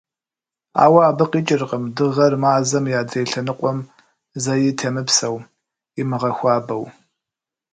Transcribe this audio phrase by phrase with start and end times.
[0.83, 3.79] Ауэ абы къикӏыркъым Дыгъэр Мазэм и адрей лъэныкъуэм
[4.43, 5.37] зэи темыпсэу,
[6.01, 6.83] имыгъэхуабэу.